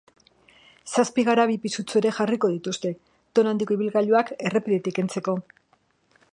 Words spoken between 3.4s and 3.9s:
handiko